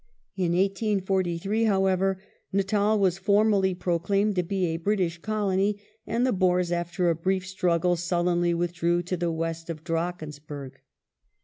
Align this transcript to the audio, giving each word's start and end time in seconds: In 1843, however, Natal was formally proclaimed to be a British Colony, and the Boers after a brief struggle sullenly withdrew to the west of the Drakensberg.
In 0.35 0.53
1843, 0.53 1.65
however, 1.65 2.19
Natal 2.51 2.97
was 2.97 3.19
formally 3.19 3.75
proclaimed 3.75 4.35
to 4.35 4.41
be 4.41 4.65
a 4.65 4.77
British 4.77 5.19
Colony, 5.19 5.79
and 6.07 6.25
the 6.25 6.33
Boers 6.33 6.71
after 6.71 7.11
a 7.11 7.15
brief 7.15 7.45
struggle 7.45 7.95
sullenly 7.95 8.55
withdrew 8.55 9.03
to 9.03 9.15
the 9.15 9.31
west 9.31 9.69
of 9.69 9.83
the 9.83 9.83
Drakensberg. 9.83 10.79